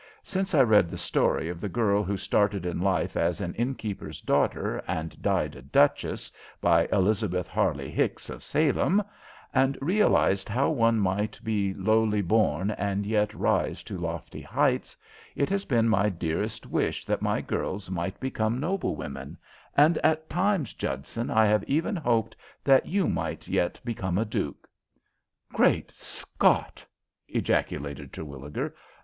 [0.23, 4.19] Since I read the story of the girl who started in life as an innkeeper's
[4.19, 9.03] daughter and died a duchess, by Elizabeth Harley Hicks, of Salem,
[9.53, 14.97] and realized how one might be lowly born and yet rise to lofty heights,
[15.35, 19.37] it has been my dearest wish that my girls might become noblewomen,
[19.77, 24.67] and at times, Judson, I have even hoped that you might yet become a duke."
[25.53, 26.83] "Great Scott!"
[27.27, 28.73] ejaculated Terwilliger.